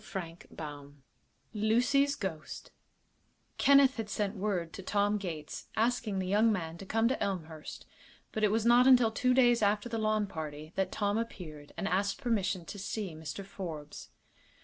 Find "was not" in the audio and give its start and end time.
8.49-8.87